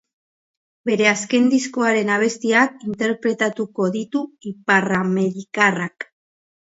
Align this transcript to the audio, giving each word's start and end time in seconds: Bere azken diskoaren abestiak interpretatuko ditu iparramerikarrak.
Bere 0.89 1.03
azken 1.09 1.43
diskoaren 1.53 2.09
abestiak 2.15 2.81
interpretatuko 2.91 3.89
ditu 3.97 4.23
iparramerikarrak. 4.53 6.09